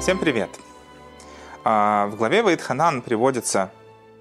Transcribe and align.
Всем 0.00 0.20
привет! 0.20 0.48
А, 1.64 2.06
в 2.06 2.16
главе 2.16 2.42
Ваидханан 2.42 3.02
приводится 3.02 3.72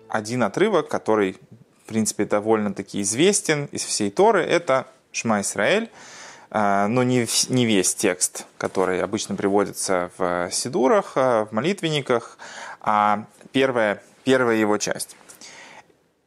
один 0.10 0.42
отрывок, 0.42 0.89
который, 0.89 1.38
в 1.84 1.88
принципе, 1.88 2.25
довольно-таки 2.25 3.00
известен 3.02 3.66
из 3.66 3.84
всей 3.84 4.10
Торы. 4.10 4.42
Это 4.43 4.88
Шма 5.11 5.42
Исраэль, 5.42 5.92
а, 6.50 6.88
но 6.88 7.04
не, 7.04 7.25
весь 7.50 7.93
текст, 7.93 8.48
который 8.57 9.02
обычно 9.02 9.36
приводится 9.36 10.10
в 10.18 10.50
сидурах, 10.52 11.14
а, 11.16 11.46
в 11.46 11.52
молитвенниках, 11.52 12.39
а 12.82 13.25
первая, 13.52 14.02
первая 14.24 14.57
его 14.57 14.78
часть. 14.80 15.16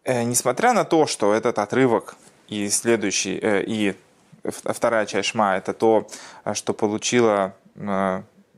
Э, 0.04 0.22
несмотря 0.22 0.72
на 0.72 0.84
то, 0.84 1.06
что 1.06 1.34
этот 1.34 1.58
отрывок 1.58 2.14
и 2.46 2.70
следующий, 2.70 3.38
э, 3.42 3.64
и 3.66 3.96
вторая 4.44 5.06
часть 5.06 5.30
Шма– 5.30 5.56
это 5.58 5.74
то, 5.74 6.06
что 6.54 6.72
получила 6.72 7.54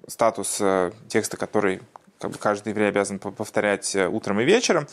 статус 0.06 0.60
текста, 1.08 1.36
который 1.36 1.80
как 2.18 2.30
бы 2.30 2.38
каждый 2.38 2.70
еврей 2.70 2.88
обязан 2.88 3.18
повторять 3.18 3.96
утром 3.96 4.40
и 4.40 4.44
вечером, 4.44 4.86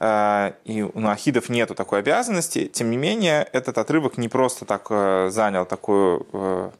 и 0.00 0.90
у 0.94 1.06
ахидов 1.06 1.48
нету 1.50 1.74
такой 1.74 1.98
обязанности. 1.98 2.66
Тем 2.66 2.90
не 2.90 2.96
менее, 2.96 3.46
этот 3.52 3.76
отрывок 3.78 4.16
не 4.16 4.28
просто 4.28 4.64
так 4.64 4.88
занял 5.30 5.66
такую 5.66 6.72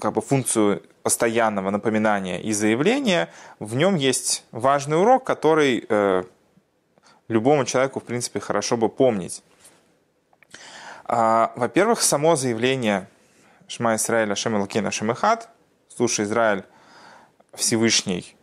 как 0.00 0.12
бы 0.12 0.20
функцию 0.20 0.82
постоянного 1.02 1.70
напоминания 1.70 2.40
и 2.40 2.52
заявления. 2.52 3.28
В 3.58 3.74
нем 3.74 3.96
есть 3.96 4.44
важный 4.52 5.00
урок, 5.00 5.24
который 5.24 5.86
любому 7.28 7.64
человеку, 7.64 8.00
в 8.00 8.04
принципе, 8.04 8.38
хорошо 8.38 8.76
бы 8.76 8.88
помнить. 8.88 9.42
А, 11.06 11.52
во-первых, 11.56 12.00
само 12.02 12.36
заявление 12.36 13.08
Шма 13.68 13.96
Исраэля 13.96 14.34
Шем 14.34 14.56
Элкина 14.56 14.90
Шемехат, 14.90 15.48
слушай, 15.94 16.24
Израиль, 16.24 16.64
Всевышний, 17.54 18.36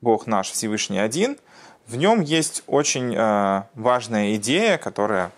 Бог 0.00 0.26
наш, 0.26 0.50
Всевышний 0.50 0.98
один, 0.98 1.38
в 1.86 1.96
нем 1.96 2.20
есть 2.20 2.62
очень 2.66 3.14
э, 3.14 3.62
важная 3.74 4.36
идея, 4.36 4.78
которая 4.78 5.32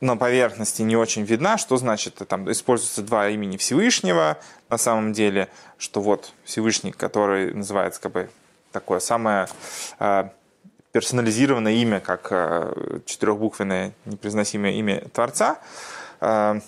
на 0.00 0.16
поверхности 0.16 0.82
не 0.82 0.96
очень 0.96 1.22
видна, 1.22 1.56
что 1.58 1.76
значит, 1.76 2.16
там 2.28 2.50
используются 2.50 3.02
два 3.02 3.28
имени 3.28 3.56
Всевышнего, 3.56 4.36
на 4.68 4.76
самом 4.76 5.12
деле, 5.12 5.48
что 5.78 6.00
вот 6.00 6.32
Всевышний, 6.44 6.90
который 6.90 7.54
называется 7.54 8.00
как 8.00 8.12
бы 8.12 8.30
такое 8.72 8.98
самое 8.98 9.46
э, 10.00 10.24
персонализированное 10.90 11.74
имя, 11.74 12.00
как 12.00 12.28
э, 12.30 13.00
четырехбуквенное 13.06 13.92
непроизносимое 14.04 14.72
имя 14.72 15.08
Творца. 15.12 15.58
Э, 16.20 16.60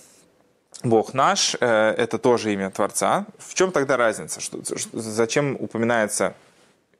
Бог 0.84 1.14
наш 1.14 1.56
э,– 1.60 1.94
это 1.98 2.18
тоже 2.18 2.52
имя 2.52 2.70
Творца. 2.70 3.26
В 3.38 3.54
чем 3.54 3.72
тогда 3.72 3.96
разница? 3.96 4.40
Что, 4.40 4.60
зачем 4.92 5.56
упоминается 5.58 6.34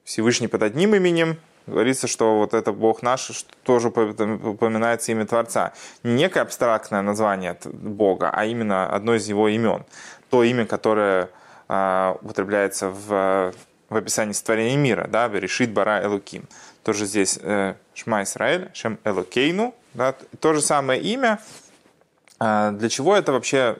Всевышний 0.05 0.49
под 0.49 0.63
одним 0.63 0.95
именем? 0.95 1.39
Говорится, 1.67 2.07
что 2.07 2.39
вот 2.39 2.53
это 2.53 2.73
Бог 2.73 3.03
наш, 3.03 3.21
что 3.21 3.49
тоже 3.63 3.89
упоминается 3.89 5.13
имя 5.13 5.27
Творца. 5.27 5.73
Не 6.03 6.15
некое 6.15 6.41
абстрактное 6.41 7.03
название 7.03 7.57
Бога, 7.65 8.31
а 8.31 8.45
именно 8.45 8.87
одно 8.87 9.15
из 9.15 9.29
его 9.29 9.49
имен. 9.49 9.85
То 10.29 10.43
имя, 10.43 10.67
которое 10.67 11.31
употребляется 11.67 12.91
в, 12.91 13.55
в 13.89 13.97
описании 13.97 14.33
сотворения 14.33 14.77
мира, 14.77 15.09
да, 15.09 15.29
решит 15.29 15.73
бара 15.73 16.05
элуким 16.05 16.47
тоже 16.85 17.07
здесь 17.07 17.39
э, 17.43 17.75
Шма 17.95 18.23
Исраэль, 18.23 18.71
Шем 18.75 18.99
Элокейну, 19.05 19.75
да, 19.95 20.15
то 20.39 20.53
же 20.53 20.61
самое 20.61 21.01
имя. 21.01 21.41
А, 22.39 22.71
для 22.73 22.89
чего 22.89 23.17
это 23.17 23.33
вообще 23.33 23.79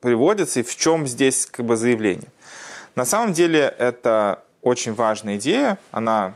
приводится 0.00 0.60
и 0.60 0.62
в 0.62 0.76
чем 0.76 1.06
здесь 1.06 1.46
как 1.46 1.64
бы 1.66 1.76
заявление? 1.76 2.28
На 2.94 3.04
самом 3.04 3.32
деле 3.32 3.74
это 3.78 4.42
очень 4.62 4.94
важная 4.94 5.36
идея, 5.36 5.78
она 5.90 6.34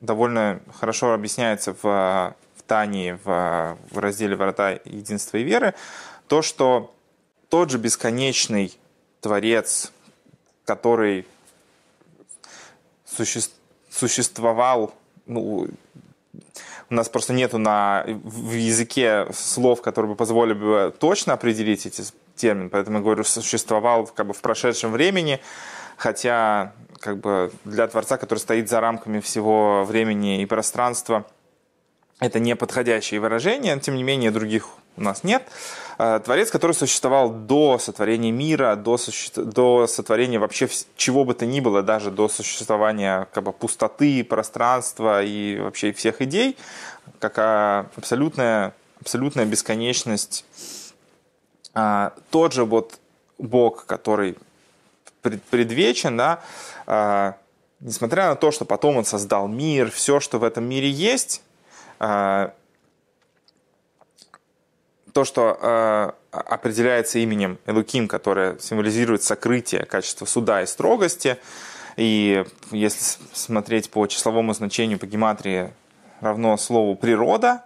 довольно 0.00 0.60
хорошо 0.78 1.12
объясняется 1.12 1.74
в, 1.74 1.82
в 1.82 2.62
Тании, 2.66 3.18
в, 3.24 3.78
в 3.90 3.98
разделе 3.98 4.36
«Врата 4.36 4.78
единства 4.84 5.36
и 5.36 5.42
веры», 5.42 5.74
то, 6.26 6.42
что 6.42 6.94
тот 7.48 7.70
же 7.70 7.78
бесконечный 7.78 8.76
Творец, 9.20 9.92
который 10.64 11.26
существовал 13.90 14.94
ну, 15.26 15.68
у 16.90 16.94
нас 16.94 17.08
просто 17.08 17.32
нету 17.32 17.58
на, 17.58 18.04
в 18.06 18.52
языке 18.52 19.26
слов, 19.32 19.80
которые 19.80 20.10
бы 20.10 20.16
позволили 20.16 20.54
бы 20.54 20.94
точно 20.98 21.34
определить 21.34 21.86
эти 21.86 22.02
термины, 22.34 22.68
поэтому 22.68 22.98
я 22.98 23.04
говорю, 23.04 23.24
существовал 23.24 24.06
как 24.06 24.26
бы 24.26 24.34
в 24.34 24.40
прошедшем 24.40 24.90
времени, 24.92 25.40
хотя 25.96 26.72
как 26.98 27.18
бы 27.18 27.52
для 27.64 27.86
Творца, 27.86 28.16
который 28.16 28.40
стоит 28.40 28.68
за 28.68 28.80
рамками 28.80 29.20
всего 29.20 29.84
времени 29.84 30.42
и 30.42 30.46
пространства, 30.46 31.24
это 32.18 32.38
не 32.40 32.56
подходящее 32.56 33.20
выражение, 33.20 33.78
тем 33.78 33.94
не 33.94 34.02
менее 34.02 34.30
других 34.30 34.68
у 34.96 35.02
нас 35.02 35.24
нет. 35.24 35.42
А, 35.98 36.18
творец, 36.18 36.50
который 36.50 36.72
существовал 36.72 37.30
до 37.30 37.78
сотворения 37.78 38.30
мира, 38.30 38.74
до, 38.76 38.96
суще... 38.96 39.30
до 39.36 39.86
сотворения 39.86 40.38
вообще 40.38 40.68
чего 40.96 41.24
бы 41.24 41.34
то 41.34 41.46
ни 41.46 41.60
было, 41.60 41.82
даже 41.82 42.10
до 42.10 42.28
существования 42.28 43.28
как 43.32 43.44
бы, 43.44 43.52
пустоты, 43.52 44.24
пространства 44.24 45.22
и 45.22 45.58
вообще 45.58 45.92
всех 45.92 46.22
идей, 46.22 46.56
как 47.18 47.38
абсолютная, 47.96 48.74
абсолютная 49.00 49.44
бесконечность. 49.44 50.44
А, 51.74 52.12
тот 52.30 52.52
же 52.52 52.64
вот 52.64 52.98
Бог, 53.38 53.86
который 53.86 54.36
предвечен, 55.22 56.16
да, 56.16 56.40
а, 56.86 57.36
несмотря 57.80 58.28
на 58.28 58.36
то, 58.36 58.50
что 58.50 58.64
потом 58.64 58.96
он 58.96 59.04
создал 59.04 59.48
мир, 59.48 59.90
все, 59.90 60.20
что 60.20 60.38
в 60.38 60.44
этом 60.44 60.64
мире 60.64 60.90
есть, 60.90 61.42
то, 65.12 65.24
что 65.24 65.58
э, 65.60 66.10
определяется 66.30 67.18
именем 67.18 67.58
Элуким, 67.66 68.08
которое 68.08 68.58
символизирует 68.58 69.22
сокрытие 69.22 69.84
качества 69.84 70.26
суда 70.26 70.62
и 70.62 70.66
строгости, 70.66 71.38
и 71.96 72.44
если 72.70 73.18
смотреть 73.32 73.90
по 73.90 74.06
числовому 74.06 74.54
значению, 74.54 74.98
по 74.98 75.06
гематрии, 75.06 75.70
равно 76.20 76.56
слову 76.56 76.94
«природа», 76.94 77.64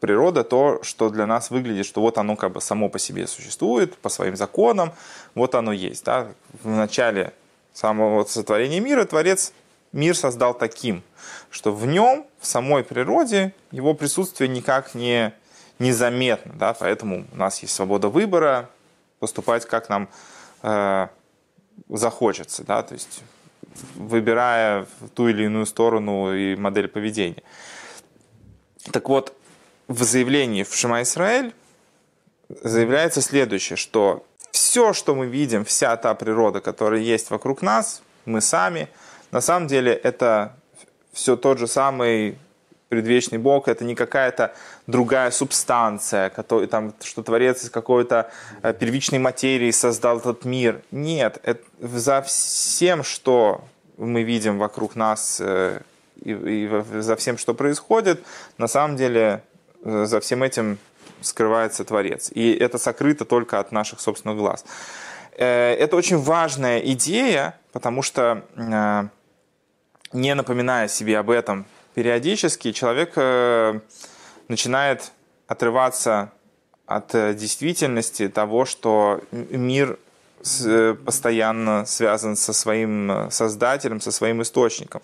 природа 0.00 0.44
то, 0.44 0.80
что 0.82 1.08
для 1.08 1.26
нас 1.26 1.50
выглядит, 1.50 1.86
что 1.86 2.02
вот 2.02 2.18
оно 2.18 2.36
как 2.36 2.52
бы 2.52 2.60
само 2.60 2.88
по 2.88 2.98
себе 2.98 3.26
существует, 3.26 3.96
по 3.96 4.10
своим 4.10 4.36
законам, 4.36 4.92
вот 5.34 5.54
оно 5.54 5.72
есть. 5.72 6.04
Да? 6.04 6.28
В 6.62 6.68
начале 6.68 7.32
самого 7.72 8.24
сотворения 8.24 8.80
мира 8.80 9.04
Творец 9.04 9.54
мир 9.92 10.14
создал 10.14 10.52
таким, 10.52 11.02
что 11.50 11.72
в 11.72 11.86
нем, 11.86 12.26
в 12.38 12.46
самой 12.46 12.84
природе, 12.84 13.54
его 13.70 13.94
присутствие 13.94 14.48
никак 14.48 14.94
не 14.94 15.32
незаметно, 15.78 16.54
да, 16.54 16.74
поэтому 16.74 17.26
у 17.32 17.36
нас 17.36 17.60
есть 17.62 17.74
свобода 17.74 18.08
выбора, 18.08 18.70
поступать 19.18 19.66
как 19.66 19.88
нам 19.88 20.08
э, 20.62 21.08
захочется, 21.88 22.64
да, 22.64 22.82
то 22.82 22.94
есть 22.94 23.22
выбирая 23.94 24.86
ту 25.14 25.28
или 25.28 25.44
иную 25.44 25.66
сторону 25.66 26.34
и 26.34 26.56
модель 26.56 26.88
поведения. 26.88 27.42
Так 28.92 29.08
вот, 29.08 29.34
в 29.88 30.02
заявлении 30.02 30.62
в 30.62 30.74
Шима 30.74 31.02
Исраэль 31.02 31.52
заявляется 32.48 33.20
следующее, 33.20 33.76
что 33.76 34.24
все, 34.50 34.92
что 34.92 35.14
мы 35.14 35.26
видим, 35.26 35.64
вся 35.64 35.96
та 35.96 36.14
природа, 36.14 36.60
которая 36.60 37.00
есть 37.00 37.30
вокруг 37.30 37.62
нас, 37.62 38.02
мы 38.24 38.40
сами, 38.40 38.88
на 39.30 39.40
самом 39.40 39.66
деле 39.66 39.92
это 39.92 40.56
все 41.12 41.36
тот 41.36 41.58
же 41.58 41.66
самый 41.66 42.38
предвечный 42.88 43.38
Бог, 43.38 43.68
это 43.68 43.84
не 43.84 43.94
какая-то 43.94 44.54
другая 44.86 45.30
субстанция, 45.30 46.30
который, 46.30 46.66
там, 46.68 46.94
что 47.02 47.22
Творец 47.22 47.64
из 47.64 47.70
какой-то 47.70 48.30
э, 48.62 48.72
первичной 48.72 49.18
материи 49.18 49.70
создал 49.70 50.18
этот 50.18 50.44
мир. 50.44 50.80
Нет, 50.90 51.38
это, 51.42 51.62
за 51.80 52.22
всем, 52.22 53.02
что 53.02 53.64
мы 53.96 54.22
видим 54.22 54.58
вокруг 54.58 54.96
нас 54.96 55.40
э, 55.40 55.80
и, 56.22 56.32
и 56.32 57.00
за 57.00 57.16
всем, 57.16 57.38
что 57.38 57.54
происходит, 57.54 58.24
на 58.58 58.68
самом 58.68 58.96
деле 58.96 59.42
э, 59.82 60.04
за 60.06 60.20
всем 60.20 60.42
этим 60.42 60.78
скрывается 61.20 61.84
Творец. 61.84 62.30
И 62.34 62.52
это 62.52 62.78
сокрыто 62.78 63.24
только 63.24 63.58
от 63.58 63.72
наших 63.72 64.00
собственных 64.00 64.36
глаз. 64.36 64.64
Это 65.36 65.96
очень 65.96 66.18
важная 66.18 66.78
идея, 66.80 67.58
потому 67.72 68.02
что 68.02 68.44
не 70.12 70.34
напоминая 70.34 70.86
себе 70.86 71.18
об 71.18 71.30
этом 71.30 71.66
периодически 71.94 72.72
человек 72.72 73.12
э, 73.16 73.80
начинает 74.48 75.12
отрываться 75.46 76.32
от 76.86 77.14
э, 77.14 77.34
действительности 77.34 78.28
того, 78.28 78.64
что 78.64 79.22
мир 79.30 79.98
э, 80.64 80.94
постоянно 81.04 81.86
связан 81.86 82.36
со 82.36 82.52
своим 82.52 83.28
создателем, 83.30 84.00
со 84.00 84.10
своим 84.10 84.42
источником. 84.42 85.00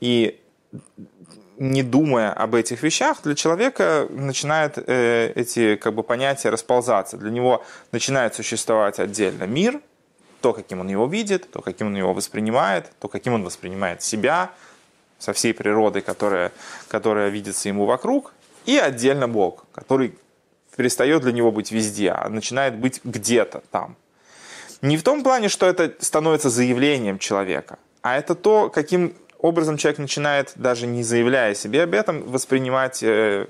И 0.00 0.40
не 1.58 1.82
думая 1.82 2.32
об 2.32 2.54
этих 2.54 2.82
вещах, 2.82 3.18
для 3.22 3.34
человека 3.34 4.06
начинают 4.08 4.78
эти 4.78 5.76
как 5.76 5.94
бы, 5.94 6.02
понятия 6.02 6.48
расползаться. 6.48 7.18
Для 7.18 7.30
него 7.30 7.62
начинает 7.92 8.34
существовать 8.34 8.98
отдельно 8.98 9.44
мир, 9.44 9.78
то, 10.40 10.54
каким 10.54 10.80
он 10.80 10.88
его 10.88 11.06
видит, 11.06 11.50
то, 11.50 11.60
каким 11.60 11.88
он 11.88 11.96
его 11.96 12.14
воспринимает, 12.14 12.90
то, 12.98 13.08
каким 13.08 13.34
он 13.34 13.44
воспринимает 13.44 14.02
себя 14.02 14.52
со 15.20 15.32
всей 15.32 15.54
природой, 15.54 16.02
которая, 16.02 16.50
которая 16.88 17.28
видится 17.28 17.68
ему 17.68 17.84
вокруг, 17.84 18.32
и 18.66 18.76
отдельно 18.76 19.28
Бог, 19.28 19.66
который 19.72 20.18
перестает 20.76 21.22
для 21.22 21.32
него 21.32 21.52
быть 21.52 21.70
везде, 21.70 22.10
а 22.10 22.28
начинает 22.28 22.74
быть 22.74 23.00
где-то 23.04 23.62
там. 23.70 23.96
Не 24.82 24.96
в 24.96 25.02
том 25.02 25.22
плане, 25.22 25.48
что 25.48 25.66
это 25.66 25.94
становится 26.00 26.48
заявлением 26.48 27.18
человека, 27.18 27.78
а 28.02 28.16
это 28.16 28.34
то, 28.34 28.70
каким 28.70 29.14
образом 29.38 29.76
человек 29.76 29.98
начинает, 29.98 30.52
даже 30.56 30.86
не 30.86 31.02
заявляя 31.02 31.54
себе 31.54 31.82
об 31.82 31.94
этом, 31.94 32.22
воспринимать 32.22 33.02
э, 33.02 33.46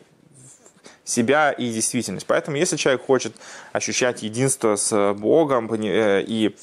себя 1.04 1.52
и 1.52 1.70
действительность. 1.70 2.26
Поэтому, 2.26 2.56
если 2.56 2.76
человек 2.76 3.04
хочет 3.04 3.34
ощущать 3.72 4.22
единство 4.22 4.76
с 4.76 5.14
Богом 5.14 5.72
э, 5.72 6.24
и 6.26 6.56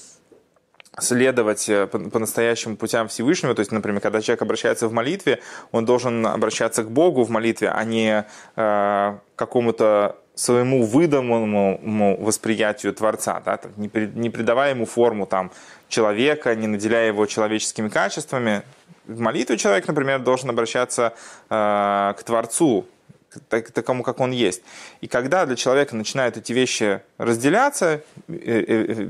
следовать 0.99 1.69
э, 1.69 1.87
по-настоящему 1.87 2.75
путям 2.75 3.07
Всевышнего. 3.07 3.53
То 3.53 3.61
есть, 3.61 3.71
например, 3.71 4.01
когда 4.01 4.21
человек 4.21 4.41
обращается 4.41 4.87
в 4.87 4.93
молитве, 4.93 5.39
он 5.71 5.85
должен 5.85 6.25
обращаться 6.25 6.83
к 6.83 6.91
Богу 6.91 7.23
в 7.23 7.29
молитве, 7.29 7.69
а 7.69 7.83
не 7.83 8.25
э, 8.55 9.17
какому-то 9.35 10.17
своему 10.35 10.83
выдуманному 10.85 12.17
восприятию 12.19 12.93
Творца, 12.93 13.41
да, 13.43 13.59
не, 13.75 13.89
не 14.15 14.29
придавая 14.29 14.71
ему 14.71 14.85
форму 14.85 15.25
там, 15.25 15.51
человека, 15.89 16.55
не 16.55 16.67
наделяя 16.67 17.07
его 17.07 17.25
человеческими 17.25 17.89
качествами. 17.89 18.61
В 19.05 19.19
молитве 19.19 19.57
человек, 19.57 19.87
например, 19.87 20.19
должен 20.19 20.49
обращаться 20.49 21.13
э, 21.49 22.13
к 22.17 22.23
Творцу, 22.23 22.85
так, 23.49 23.71
такому, 23.71 24.03
как 24.03 24.19
он 24.19 24.31
есть. 24.31 24.61
И 25.01 25.07
когда 25.07 25.45
для 25.45 25.55
человека 25.55 25.95
начинают 25.95 26.37
эти 26.37 26.53
вещи 26.53 27.01
разделяться, 27.17 28.01
э, 28.27 28.63
э, 28.67 29.09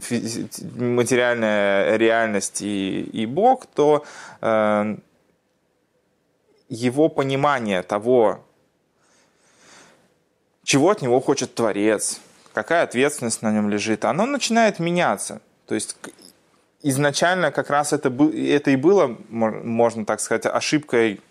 материальная 0.75 1.97
реальность 1.97 2.61
и, 2.61 3.01
и 3.01 3.25
Бог, 3.25 3.65
то 3.65 4.05
э, 4.41 4.97
его 6.69 7.09
понимание 7.09 7.81
того, 7.83 8.45
чего 10.63 10.89
от 10.89 11.01
него 11.01 11.19
хочет 11.21 11.55
Творец, 11.55 12.19
какая 12.53 12.83
ответственность 12.83 13.41
на 13.41 13.51
нем 13.51 13.69
лежит, 13.69 14.03
оно 14.05 14.25
начинает 14.25 14.79
меняться. 14.79 15.41
То 15.65 15.75
есть 15.75 15.95
изначально 16.81 17.51
как 17.51 17.69
раз 17.69 17.93
это, 17.93 18.09
это 18.09 18.71
и 18.71 18.75
было, 18.75 19.15
можно 19.29 20.05
так 20.05 20.19
сказать, 20.19 20.45
ошибкой 20.45 21.21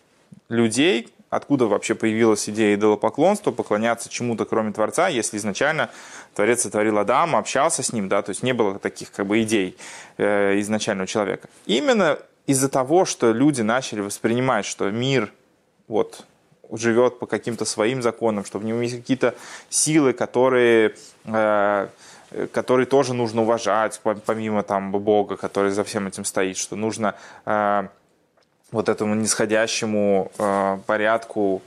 людей, 0.48 1.12
откуда 1.30 1.66
вообще 1.66 1.94
появилась 1.94 2.48
идея 2.48 2.74
идолопоклонства, 2.74 3.50
поклоняться 3.50 4.08
чему-то, 4.08 4.44
кроме 4.44 4.72
Творца, 4.72 5.08
если 5.08 5.36
изначально 5.36 5.90
Творец 6.34 6.62
сотворил 6.62 6.98
Адама, 6.98 7.38
общался 7.38 7.82
с 7.82 7.92
ним, 7.92 8.08
да, 8.08 8.22
то 8.22 8.30
есть 8.30 8.42
не 8.42 8.52
было 8.52 8.78
таких 8.78 9.10
как 9.12 9.26
бы 9.26 9.42
идей 9.42 9.76
э, 10.18 10.58
изначально 10.60 11.06
человека. 11.06 11.48
Именно 11.66 12.18
из-за 12.46 12.68
того, 12.68 13.04
что 13.04 13.32
люди 13.32 13.62
начали 13.62 14.00
воспринимать, 14.00 14.64
что 14.66 14.90
мир 14.90 15.32
вот 15.88 16.24
живет 16.72 17.18
по 17.18 17.26
каким-то 17.26 17.64
своим 17.64 18.02
законам, 18.02 18.44
что 18.44 18.58
в 18.58 18.64
нем 18.64 18.80
есть 18.80 18.96
какие-то 18.96 19.34
силы, 19.68 20.12
которые, 20.12 20.94
э, 21.24 21.88
которые 22.52 22.86
тоже 22.86 23.14
нужно 23.14 23.42
уважать, 23.42 24.00
помимо 24.24 24.62
там 24.62 24.92
Бога, 24.92 25.36
который 25.36 25.70
за 25.70 25.84
всем 25.84 26.06
этим 26.06 26.24
стоит, 26.24 26.56
что 26.56 26.76
нужно 26.76 27.14
э, 27.44 27.88
вот 28.72 28.88
этому 28.88 29.14
нисходящему 29.14 30.30
э, 30.38 30.78
порядку, 30.86 31.62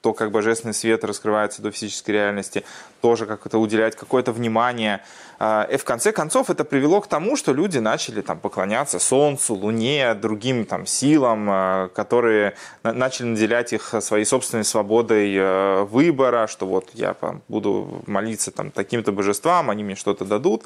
то, 0.00 0.12
как 0.12 0.30
божественный 0.30 0.74
свет 0.74 1.02
раскрывается 1.04 1.60
до 1.60 1.72
физической 1.72 2.12
реальности, 2.12 2.64
тоже 3.00 3.26
как 3.26 3.44
это 3.46 3.58
уделять 3.58 3.96
какое-то 3.96 4.32
внимание. 4.32 5.02
Э, 5.40 5.66
и 5.70 5.76
в 5.76 5.84
конце 5.84 6.12
концов 6.12 6.50
это 6.50 6.64
привело 6.64 7.00
к 7.00 7.08
тому, 7.08 7.36
что 7.36 7.52
люди 7.52 7.78
начали 7.78 8.20
там, 8.20 8.38
поклоняться 8.38 9.00
Солнцу, 9.00 9.54
Луне, 9.54 10.14
другим 10.14 10.64
там, 10.64 10.86
силам, 10.86 11.50
э, 11.50 11.88
которые 11.94 12.54
начали 12.84 13.26
наделять 13.26 13.72
их 13.72 13.94
своей 14.00 14.24
собственной 14.24 14.64
свободой 14.64 15.34
э, 15.34 15.82
выбора, 15.82 16.46
что 16.46 16.66
вот 16.66 16.90
я 16.94 17.14
там, 17.14 17.42
буду 17.48 18.02
молиться 18.06 18.52
там, 18.52 18.70
таким-то 18.70 19.10
божествам, 19.10 19.70
они 19.70 19.82
мне 19.82 19.96
что-то 19.96 20.24
дадут. 20.24 20.62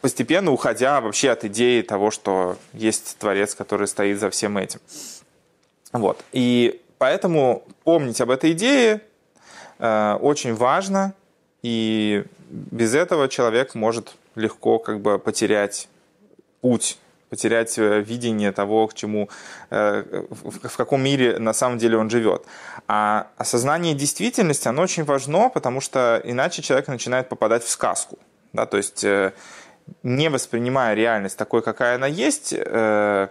Постепенно 0.00 0.50
уходя 0.50 1.00
вообще 1.00 1.30
от 1.30 1.44
идеи 1.44 1.82
того, 1.82 2.10
что 2.10 2.56
есть 2.72 3.16
Творец, 3.18 3.54
который 3.54 3.86
стоит 3.86 4.18
за 4.18 4.30
всем 4.30 4.58
этим. 4.58 4.80
Вот. 5.92 6.24
И 6.32 6.80
поэтому 6.98 7.64
помнить 7.84 8.20
об 8.20 8.30
этой 8.30 8.52
идее 8.52 9.00
э, 9.78 10.18
очень 10.20 10.54
важно, 10.54 11.14
и 11.62 12.24
без 12.48 12.94
этого 12.94 13.28
человек 13.28 13.74
может 13.74 14.16
легко 14.34 14.78
как 14.78 15.00
бы 15.00 15.18
потерять 15.18 15.88
путь 16.60 16.98
потерять 17.30 17.78
э, 17.78 18.00
видение 18.00 18.52
того, 18.52 18.88
к 18.88 18.94
чему, 18.94 19.30
э, 19.70 20.24
в 20.30 20.76
каком 20.76 21.02
мире 21.02 21.38
на 21.38 21.52
самом 21.52 21.78
деле 21.78 21.96
он 21.96 22.10
живет. 22.10 22.42
А 22.88 23.28
осознание 23.38 23.94
действительности, 23.94 24.68
оно 24.68 24.82
очень 24.82 25.04
важно, 25.04 25.48
потому 25.48 25.80
что 25.80 26.20
иначе 26.24 26.60
человек 26.60 26.88
начинает 26.88 27.28
попадать 27.28 27.62
в 27.62 27.68
сказку. 27.70 28.18
Да? 28.52 28.66
То 28.66 28.76
есть 28.76 29.04
э, 29.04 29.32
не 30.02 30.28
воспринимая 30.28 30.94
реальность 30.94 31.36
такой, 31.36 31.62
какая 31.62 31.96
она 31.96 32.06
есть, 32.06 32.54
э, 32.56 33.28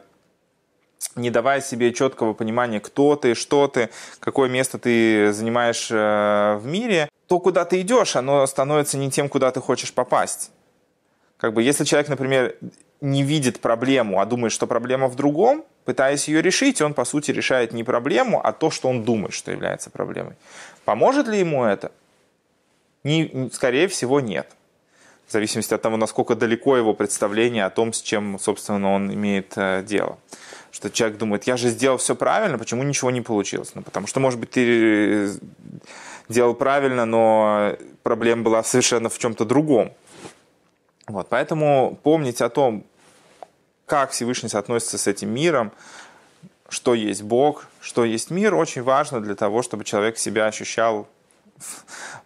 не 1.15 1.29
давая 1.29 1.61
себе 1.61 1.93
четкого 1.93 2.33
понимания, 2.33 2.79
кто 2.79 3.15
ты, 3.15 3.35
что 3.35 3.67
ты, 3.67 3.89
какое 4.19 4.49
место 4.49 4.77
ты 4.77 5.31
занимаешь 5.33 5.89
э, 5.91 6.55
в 6.55 6.65
мире, 6.65 7.09
то, 7.27 7.39
куда 7.39 7.65
ты 7.65 7.81
идешь, 7.81 8.15
оно 8.15 8.45
становится 8.47 8.97
не 8.97 9.09
тем, 9.09 9.29
куда 9.29 9.51
ты 9.51 9.59
хочешь 9.59 9.93
попасть. 9.93 10.51
Как 11.37 11.53
бы, 11.53 11.63
если 11.63 11.85
человек, 11.85 12.09
например, 12.09 12.55
не 13.01 13.23
видит 13.23 13.61
проблему, 13.61 14.19
а 14.19 14.25
думает, 14.25 14.51
что 14.51 14.67
проблема 14.67 15.07
в 15.07 15.15
другом, 15.15 15.63
пытаясь 15.85 16.27
ее 16.27 16.41
решить, 16.41 16.81
он, 16.81 16.93
по 16.93 17.05
сути, 17.05 17.31
решает 17.31 17.71
не 17.71 17.83
проблему, 17.83 18.41
а 18.43 18.51
то, 18.51 18.71
что 18.71 18.89
он 18.89 19.03
думает, 19.03 19.33
что 19.33 19.51
является 19.51 19.89
проблемой. 19.89 20.35
Поможет 20.83 21.27
ли 21.27 21.39
ему 21.39 21.63
это? 21.63 21.91
Не, 23.03 23.49
скорее 23.53 23.87
всего, 23.87 24.19
нет 24.19 24.47
в 25.29 25.31
зависимости 25.31 25.75
от 25.75 25.81
того, 25.83 25.95
насколько 25.95 26.33
далеко 26.33 26.75
его 26.75 26.95
представление 26.95 27.65
о 27.65 27.69
том, 27.69 27.93
с 27.93 28.01
чем, 28.01 28.39
собственно, 28.39 28.91
он 28.91 29.13
имеет 29.13 29.53
э, 29.57 29.83
дело. 29.85 30.17
Что 30.71 30.89
человек 30.89 31.19
думает, 31.19 31.43
я 31.43 31.55
же 31.55 31.69
сделал 31.69 31.97
все 31.97 32.15
правильно, 32.15 32.57
почему 32.57 32.81
ничего 32.81 33.11
не 33.11 33.21
получилось? 33.21 33.71
Ну, 33.75 33.83
потому 33.83 34.07
что, 34.07 34.19
может 34.19 34.39
быть, 34.39 34.49
ты 34.49 35.27
э, 35.27 35.31
делал 36.29 36.55
правильно, 36.55 37.05
но 37.05 37.75
проблема 38.01 38.41
была 38.41 38.63
совершенно 38.63 39.07
в 39.09 39.19
чем-то 39.19 39.45
другом. 39.45 39.93
Вот, 41.05 41.29
поэтому 41.29 41.99
помнить 42.01 42.41
о 42.41 42.49
том, 42.49 42.83
как 43.85 44.09
Всевышний 44.09 44.49
относится 44.51 44.97
с 44.97 45.05
этим 45.05 45.29
миром, 45.29 45.71
что 46.69 46.95
есть 46.95 47.21
Бог, 47.21 47.67
что 47.81 48.03
есть 48.03 48.31
мир, 48.31 48.55
очень 48.55 48.81
важно 48.81 49.21
для 49.21 49.35
того, 49.35 49.61
чтобы 49.61 49.83
человек 49.83 50.17
себя 50.17 50.47
ощущал 50.47 51.07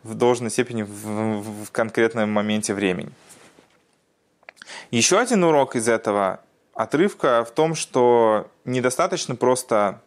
в 0.03 0.13
должной 0.15 0.50
степени 0.50 0.83
в, 0.83 1.65
в 1.65 1.72
конкретном 1.72 2.29
моменте 2.31 2.74
времени. 2.74 3.12
Еще 4.91 5.19
один 5.19 5.43
урок 5.43 5.75
из 5.75 5.88
этого 5.88 6.41
отрывка 6.74 7.45
в 7.45 7.51
том, 7.51 7.75
что 7.75 8.50
недостаточно 8.65 9.36
просто 9.36 10.01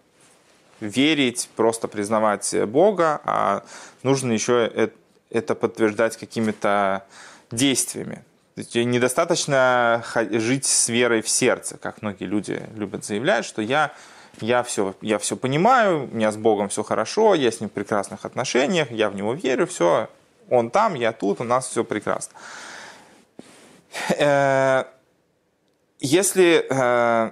верить, 0.81 1.49
просто 1.57 1.89
признавать 1.89 2.55
Бога, 2.67 3.21
а 3.25 3.65
нужно 4.03 4.33
еще 4.33 4.91
это 5.31 5.55
подтверждать 5.55 6.17
какими-то 6.17 7.05
действиями. 7.51 8.25
Недостаточно 8.57 10.03
жить 10.31 10.65
с 10.65 10.89
верой 10.89 11.23
в 11.23 11.29
сердце, 11.29 11.77
как 11.79 12.03
многие 12.03 12.25
люди 12.25 12.63
любят 12.75 13.05
заявлять, 13.05 13.45
что 13.45 13.61
я 13.63 13.93
я 14.41 14.63
все, 14.63 14.95
я 15.01 15.19
все 15.19 15.37
понимаю, 15.37 16.05
у 16.05 16.15
меня 16.15 16.33
с 16.33 16.37
Богом 16.37 16.69
все 16.69 16.83
хорошо, 16.83 17.35
я 17.35 17.51
с 17.51 17.61
ним 17.61 17.69
в 17.69 17.73
прекрасных 17.73 18.25
отношениях, 18.25 18.91
я 18.91 19.11
в 19.11 19.15
него 19.15 19.35
верю, 19.35 19.67
все, 19.67 20.09
он 20.51 20.71
там, 20.71 20.95
я 20.95 21.13
тут, 21.13 21.41
у 21.41 21.45
нас 21.45 21.69
все 21.69 21.85
прекрасно. 21.85 22.37
Э, 24.19 24.85
если 25.99 26.67
э, 26.69 27.31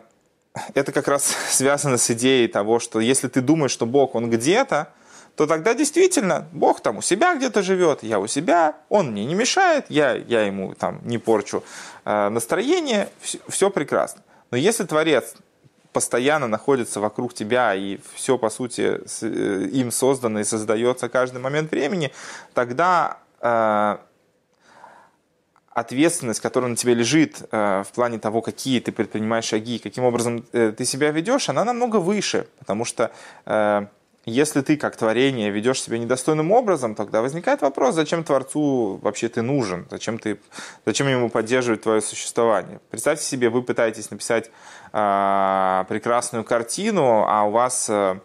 это 0.74 0.92
как 0.92 1.08
раз 1.08 1.24
связано 1.50 1.98
с 1.98 2.10
идеей 2.10 2.48
того, 2.48 2.78
что 2.78 3.00
если 3.00 3.28
ты 3.28 3.40
думаешь, 3.40 3.72
что 3.72 3.86
Бог, 3.86 4.14
он 4.14 4.30
где-то, 4.30 4.88
то 5.36 5.46
тогда 5.46 5.74
действительно 5.74 6.46
Бог 6.52 6.80
там 6.80 6.98
у 6.98 7.02
себя 7.02 7.34
где-то 7.34 7.62
живет, 7.62 8.02
я 8.02 8.20
у 8.20 8.28
себя, 8.28 8.76
он 8.88 9.10
мне 9.10 9.24
не 9.24 9.34
мешает, 9.34 9.86
я, 9.88 10.14
я 10.14 10.42
ему 10.42 10.74
там 10.74 11.00
не 11.04 11.18
порчу 11.18 11.64
э, 12.04 12.28
настроение, 12.28 13.08
все, 13.20 13.38
все 13.48 13.70
прекрасно. 13.70 14.22
Но 14.50 14.56
если 14.56 14.84
Творец 14.84 15.34
постоянно 15.94 16.48
находится 16.48 17.00
вокруг 17.00 17.32
тебя, 17.32 17.74
и 17.74 17.98
все, 18.14 18.36
по 18.36 18.50
сути, 18.50 19.00
э, 19.22 19.68
им 19.72 19.90
создано 19.90 20.40
и 20.40 20.44
создается 20.44 21.08
каждый 21.08 21.40
момент 21.40 21.70
времени, 21.70 22.10
тогда 22.52 23.18
э, 23.40 23.96
ответственность, 25.70 26.40
которая 26.40 26.70
на 26.70 26.76
тебе 26.76 26.94
лежит 26.94 27.42
э, 27.50 27.84
в 27.86 27.92
плане 27.94 28.18
того, 28.18 28.42
какие 28.42 28.80
ты 28.80 28.90
предпринимаешь 28.90 29.44
шаги, 29.44 29.78
каким 29.78 30.04
образом 30.04 30.42
ты 30.52 30.84
себя 30.84 31.12
ведешь, 31.12 31.48
она 31.48 31.64
намного 31.64 31.96
выше, 31.96 32.48
потому 32.58 32.84
что 32.84 33.12
если 34.26 34.62
ты 34.62 34.76
как 34.76 34.96
творение 34.96 35.50
ведешь 35.50 35.82
себя 35.82 35.98
недостойным 35.98 36.50
образом, 36.50 36.94
тогда 36.94 37.20
возникает 37.20 37.60
вопрос, 37.62 37.94
зачем 37.94 38.24
Творцу 38.24 38.98
вообще 39.02 39.28
ты 39.28 39.42
нужен, 39.42 39.86
зачем, 39.90 40.18
ты, 40.18 40.38
зачем 40.86 41.08
ему 41.08 41.28
поддерживать 41.28 41.82
твое 41.82 42.00
существование. 42.00 42.80
Представьте 42.90 43.24
себе, 43.24 43.50
вы 43.50 43.62
пытаетесь 43.62 44.10
написать 44.10 44.50
э, 44.92 45.84
прекрасную 45.88 46.44
картину, 46.44 47.24
а 47.28 47.44
у 47.44 47.50
вас 47.50 47.88
э, 47.90 48.18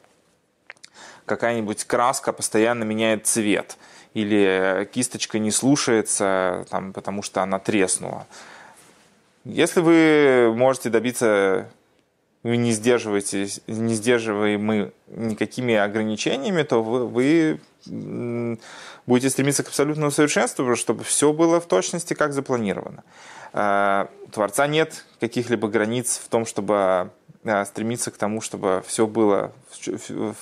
какая-нибудь 1.25 1.83
краска 1.83 2.31
постоянно 2.31 2.85
меняет 2.85 3.27
цвет, 3.27 3.77
или 4.13 4.89
кисточка 4.93 5.37
не 5.37 5.51
слушается, 5.51 6.65
там, 6.69 6.93
потому 6.93 7.21
что 7.21 7.43
она 7.43 7.59
треснула. 7.59 8.25
Если 9.43 9.81
вы 9.81 10.53
можете 10.55 10.89
добиться 10.89 11.69
вы 12.43 12.57
не 12.57 12.71
сдерживаете, 12.71 13.47
не 13.67 13.93
сдерживаемы 13.93 14.93
никакими 15.07 15.75
ограничениями, 15.75 16.63
то 16.63 16.81
вы, 16.81 17.05
вы 17.05 17.59
будете 19.05 19.29
стремиться 19.29 19.63
к 19.63 19.67
абсолютному 19.67 20.11
совершенству, 20.11 20.75
чтобы 20.75 21.03
все 21.03 21.33
было 21.33 21.59
в 21.59 21.65
точности, 21.65 22.13
как 22.13 22.33
запланировано. 22.33 23.03
А, 23.51 24.09
у 24.25 24.31
Творца 24.31 24.67
нет 24.67 25.05
каких-либо 25.19 25.67
границ 25.67 26.21
в 26.23 26.29
том, 26.29 26.45
чтобы 26.45 27.11
а, 27.43 27.65
стремиться 27.65 28.11
к 28.11 28.17
тому, 28.17 28.41
чтобы 28.41 28.83
все 28.87 29.07
было 29.07 29.51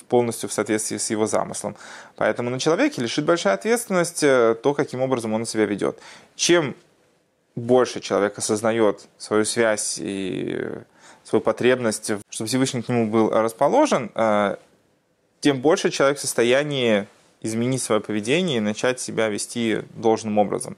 полностью 0.08 0.48
в 0.48 0.52
соответствии 0.52 0.98
с 0.98 1.10
его 1.10 1.26
замыслом. 1.26 1.76
Поэтому 2.16 2.50
на 2.50 2.60
человеке 2.60 3.02
лежит 3.02 3.24
большая 3.24 3.54
ответственность 3.54 4.22
э, 4.22 4.56
то, 4.62 4.74
каким 4.74 5.00
образом 5.00 5.32
он 5.32 5.46
себя 5.46 5.64
ведет. 5.64 6.00
Чем 6.36 6.74
больше 7.54 8.00
человек 8.00 8.38
осознает 8.38 9.08
свою 9.16 9.44
связь 9.44 9.98
и 10.00 10.70
свою 11.28 11.42
потребность, 11.42 12.10
чтобы 12.30 12.48
Всевышний 12.48 12.82
к 12.82 12.88
нему 12.88 13.06
был 13.06 13.30
расположен, 13.30 14.10
э, 14.14 14.56
тем 15.40 15.60
больше 15.60 15.90
человек 15.90 16.18
в 16.18 16.20
состоянии 16.20 17.06
изменить 17.42 17.82
свое 17.82 18.00
поведение 18.00 18.56
и 18.56 18.60
начать 18.60 18.98
себя 19.00 19.28
вести 19.28 19.82
должным 19.94 20.38
образом. 20.38 20.76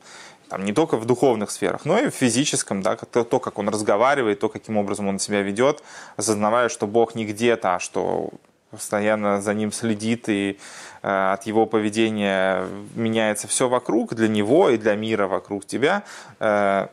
Там, 0.49 0.65
не 0.65 0.73
только 0.73 0.97
в 0.97 1.07
духовных 1.07 1.53
сферах, 1.53 1.85
но 1.85 1.99
и 1.99 2.11
в 2.11 2.15
физическом, 2.15 2.83
да, 2.83 2.97
то, 2.97 3.23
то, 3.23 3.39
как 3.39 3.59
он 3.59 3.69
разговаривает, 3.69 4.41
то, 4.41 4.49
каким 4.49 4.77
образом 4.77 5.07
он 5.07 5.21
себя 5.21 5.43
ведет, 5.43 5.85
осознавая, 6.17 6.69
что 6.69 6.89
Бог 6.89 7.15
не 7.15 7.25
где-то, 7.25 7.77
а 7.77 7.79
что 7.79 8.31
постоянно 8.73 9.41
за 9.41 9.55
ним 9.55 9.71
следит, 9.71 10.29
и 10.29 10.59
э, 11.03 11.33
от 11.33 11.47
его 11.47 11.67
поведения 11.67 12.67
меняется 12.97 13.47
все 13.47 13.69
вокруг, 13.69 14.15
для 14.15 14.29
него 14.29 14.71
и 14.71 14.77
для 14.77 14.97
мира 14.97 15.29
вокруг 15.29 15.65
тебя. 15.65 16.03
Э, 16.41 16.89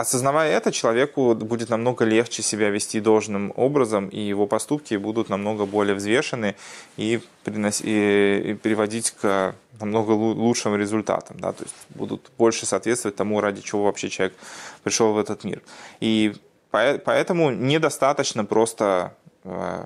осознавая 0.00 0.56
это, 0.56 0.72
человеку 0.72 1.34
будет 1.34 1.68
намного 1.68 2.04
легче 2.04 2.42
себя 2.42 2.70
вести 2.70 3.00
должным 3.00 3.52
образом, 3.56 4.08
и 4.08 4.20
его 4.20 4.46
поступки 4.46 4.94
будут 4.94 5.28
намного 5.28 5.66
более 5.66 5.94
взвешены 5.94 6.56
и, 6.96 7.20
принос... 7.44 7.80
и 7.82 8.58
приводить 8.62 9.10
к 9.12 9.54
намного 9.80 10.12
лучшим 10.12 10.76
результатам. 10.76 11.38
Да? 11.40 11.52
То 11.52 11.64
есть 11.64 11.74
будут 11.90 12.30
больше 12.38 12.66
соответствовать 12.66 13.16
тому, 13.16 13.40
ради 13.40 13.62
чего 13.62 13.84
вообще 13.84 14.08
человек 14.08 14.34
пришел 14.82 15.12
в 15.12 15.18
этот 15.18 15.44
мир. 15.44 15.62
И 16.00 16.34
поэтому 16.70 17.50
недостаточно 17.50 18.44
просто 18.44 19.14
э, 19.44 19.84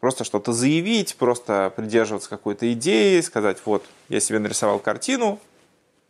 просто 0.00 0.24
что-то 0.24 0.52
заявить, 0.52 1.16
просто 1.16 1.72
придерживаться 1.74 2.28
какой-то 2.28 2.70
идеи, 2.74 3.22
сказать, 3.22 3.56
вот, 3.64 3.82
я 4.10 4.20
себе 4.20 4.38
нарисовал 4.38 4.78
картину, 4.78 5.38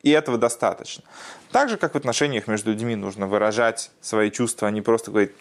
и 0.04 0.11
этого 0.11 0.38
достаточно. 0.38 1.02
Так 1.50 1.68
же, 1.68 1.76
как 1.76 1.94
в 1.94 1.96
отношениях 1.96 2.46
между 2.46 2.70
людьми 2.70 2.94
нужно 2.94 3.26
выражать 3.26 3.90
свои 4.00 4.30
чувства, 4.30 4.68
а 4.68 4.70
не 4.70 4.82
просто 4.82 5.11
говорить, 5.11 5.32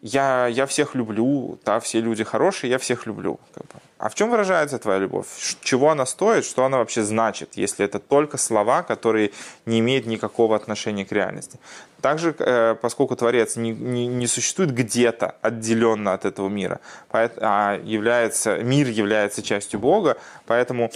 я, 0.00 0.46
я 0.46 0.66
всех 0.66 0.94
люблю, 0.94 1.58
да, 1.64 1.80
все 1.80 2.00
люди 2.00 2.24
хорошие, 2.24 2.70
я 2.70 2.78
всех 2.78 3.06
люблю. 3.06 3.40
Как 3.54 3.64
бы. 3.64 3.80
А 3.98 4.08
в 4.10 4.14
чем 4.14 4.30
выражается 4.30 4.78
твоя 4.78 4.98
любовь? 4.98 5.26
Чего 5.62 5.90
она 5.90 6.04
стоит? 6.06 6.44
Что 6.44 6.64
она 6.64 6.76
вообще 6.76 7.02
значит, 7.02 7.54
если 7.54 7.84
это 7.86 7.98
только 7.98 8.36
слова, 8.36 8.82
которые 8.82 9.30
не 9.66 9.80
имеют 9.80 10.06
никакого 10.06 10.56
отношения 10.56 11.06
к 11.06 11.12
реальности? 11.12 11.58
Также, 12.02 12.34
э, 12.38 12.74
поскольку 12.74 13.16
Творец 13.16 13.56
не, 13.56 13.70
не, 13.70 14.06
не 14.06 14.26
существует 14.26 14.74
где-то 14.74 15.36
отделенно 15.40 16.12
от 16.12 16.26
этого 16.26 16.50
мира, 16.50 16.80
а 17.10 17.80
является, 17.82 18.58
мир 18.58 18.88
является 18.88 19.42
частью 19.42 19.80
Бога, 19.80 20.18
поэтому 20.46 20.90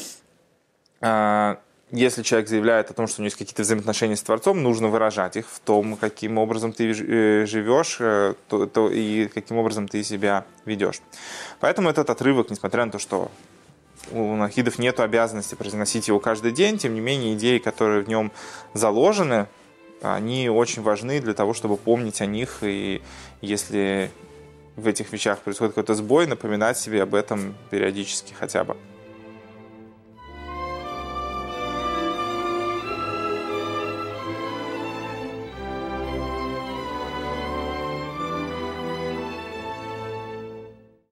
э, 1.00 1.56
если 1.90 2.22
человек 2.22 2.48
заявляет 2.48 2.90
о 2.90 2.94
том, 2.94 3.06
что 3.06 3.20
у 3.20 3.22
него 3.22 3.28
есть 3.28 3.36
какие-то 3.36 3.62
взаимоотношения 3.62 4.16
с 4.16 4.22
Творцом, 4.22 4.62
нужно 4.62 4.88
выражать 4.88 5.36
их 5.36 5.46
в 5.48 5.58
том, 5.60 5.96
каким 5.96 6.38
образом 6.38 6.72
ты 6.72 6.90
э, 6.90 7.46
живешь 7.46 7.96
э, 8.00 8.34
то, 8.48 8.66
то, 8.66 8.90
и 8.90 9.26
каким 9.28 9.56
образом 9.56 9.88
ты 9.88 10.02
себя 10.02 10.44
ведешь. 10.64 11.00
Поэтому 11.60 11.88
этот 11.88 12.10
отрывок, 12.10 12.50
несмотря 12.50 12.84
на 12.84 12.92
то, 12.92 12.98
что 12.98 13.30
у 14.10 14.36
нахидов 14.36 14.78
нет 14.78 15.00
обязанности 15.00 15.54
произносить 15.54 16.08
его 16.08 16.20
каждый 16.20 16.52
день, 16.52 16.78
тем 16.78 16.94
не 16.94 17.00
менее 17.00 17.34
идеи, 17.34 17.58
которые 17.58 18.02
в 18.02 18.08
нем 18.08 18.32
заложены, 18.74 19.46
они 20.02 20.48
очень 20.48 20.82
важны 20.82 21.20
для 21.20 21.34
того, 21.34 21.54
чтобы 21.54 21.76
помнить 21.76 22.20
о 22.20 22.26
них, 22.26 22.58
и 22.62 23.02
если 23.40 24.10
в 24.76 24.86
этих 24.86 25.12
вещах 25.12 25.40
происходит 25.40 25.74
какой-то 25.74 25.94
сбой, 25.94 26.26
напоминать 26.26 26.78
себе 26.78 27.02
об 27.02 27.14
этом 27.14 27.54
периодически 27.70 28.32
хотя 28.32 28.62
бы. 28.64 28.76